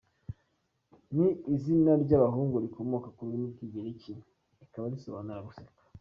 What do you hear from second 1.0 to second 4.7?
ni izina ry’abahungu rikomoka ku rurimi rw’Igiheburayi